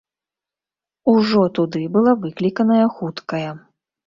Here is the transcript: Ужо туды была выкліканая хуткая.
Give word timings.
Ужо 1.13 1.43
туды 1.59 1.83
была 1.99 2.15
выкліканая 2.25 2.81
хуткая. 2.97 3.45